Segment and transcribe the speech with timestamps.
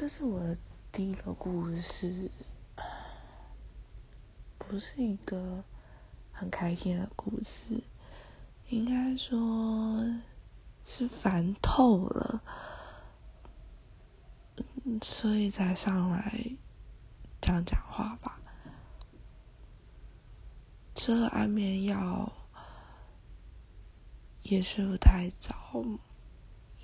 [0.00, 0.56] 这是我
[0.92, 2.30] 第一个故事，
[4.56, 5.64] 不是一个
[6.30, 7.82] 很开心的故事，
[8.68, 10.00] 应该说
[10.84, 12.40] 是烦透了，
[15.02, 16.48] 所以才上来
[17.40, 18.40] 讲讲话吧。
[20.94, 22.32] 吃了安眠药
[24.44, 25.84] 也睡不太早，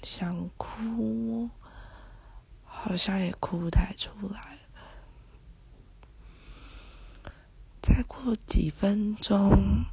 [0.03, 1.49] 想哭。
[2.85, 4.59] 好像也哭不太出来。
[7.81, 9.87] 再过几分钟，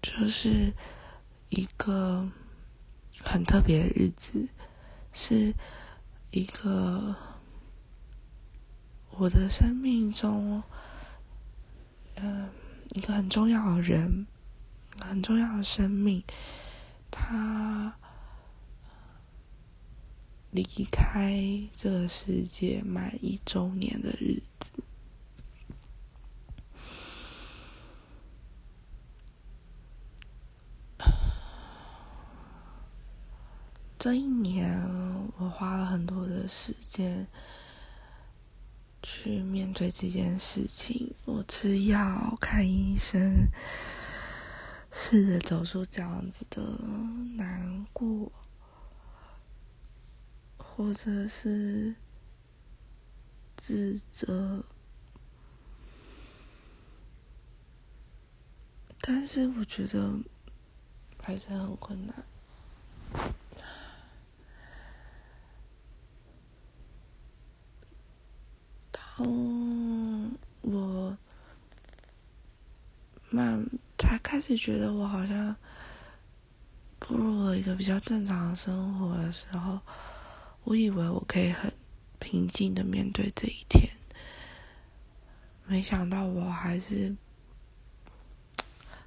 [0.00, 0.72] 就是
[1.50, 2.26] 一个
[3.22, 4.48] 很特别的日子，
[5.12, 5.54] 是
[6.30, 7.14] 一个
[9.10, 10.62] 我的生命中，
[12.14, 12.48] 嗯，
[12.94, 14.26] 一个很重要的人，
[15.04, 16.24] 很重要的生命，
[17.10, 17.94] 他。
[20.50, 21.40] 离开
[21.72, 24.82] 这个世界满一周年的日子，
[33.96, 34.76] 这一年
[35.38, 37.28] 我花了很多的时间
[39.02, 41.14] 去面对这件事情。
[41.26, 43.46] 我吃药、看医生，
[44.90, 46.60] 试着走出这样子的
[47.36, 48.32] 难过。
[50.76, 51.94] 或者是
[53.54, 54.64] 自责，
[59.02, 60.18] 但是我觉得
[61.22, 62.24] 还是很困难。
[68.90, 70.32] 当
[70.62, 71.16] 我
[73.28, 73.66] 慢
[73.98, 75.54] 才开始觉得我好像
[76.98, 79.78] 步入了一个比较正常的生活的时候。
[80.64, 81.72] 我以为我可以很
[82.18, 83.90] 平静的面对这一天，
[85.66, 87.16] 没想到我还是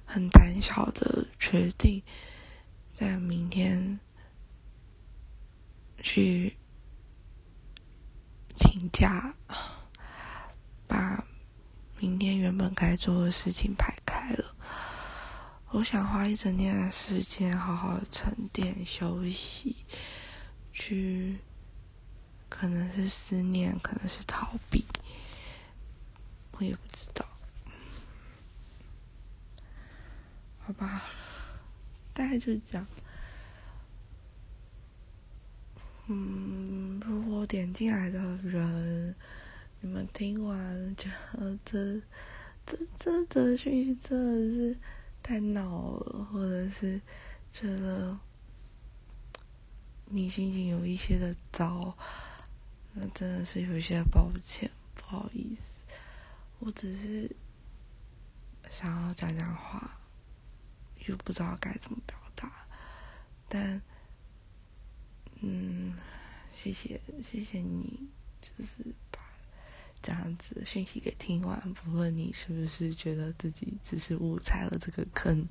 [0.04, 2.02] 很胆小的决定
[2.92, 3.98] 在明天
[6.02, 6.56] 去
[8.54, 9.34] 请假，
[10.86, 11.24] 把
[11.98, 14.54] 明天原本该做的事情排开了。
[15.70, 19.76] 我想花一整天的时间好好沉淀休息。
[20.76, 21.38] 去，
[22.48, 24.84] 可能是思念，可能是逃避，
[26.50, 27.24] 我也不知道。
[30.58, 31.04] 好吧，
[32.12, 32.84] 大概就是这样。
[36.08, 39.14] 嗯，如果点进来的人，
[39.80, 42.00] 你们听完觉得这、
[42.66, 44.76] 这、这这讯息真的是
[45.22, 47.00] 太闹了，或者是
[47.52, 48.18] 觉得。
[50.06, 51.96] 你心情有一些的糟，
[52.92, 55.82] 那真的是有些抱歉，不好意思。
[56.60, 57.30] 我只是
[58.70, 59.98] 想要讲讲话，
[61.06, 62.52] 又不知道该怎么表达。
[63.48, 63.80] 但，
[65.40, 65.94] 嗯，
[66.50, 68.08] 谢谢谢谢你，
[68.40, 69.20] 就是把
[70.00, 75.46] 这样子讯息给听完，不论你是不是觉得自己只是误踩了这个坑。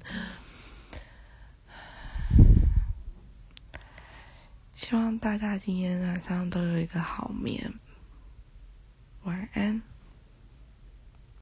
[4.84, 7.74] 希望大家今天晚上都有一个好眠，
[9.24, 9.82] 晚安。